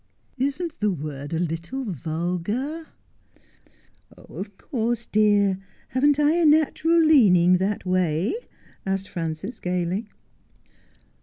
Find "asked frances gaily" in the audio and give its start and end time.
8.95-10.07